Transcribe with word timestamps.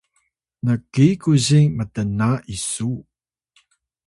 nki 0.63 1.07
kuzing 1.21 1.69
mtna 1.77 2.29
isu 2.55 2.91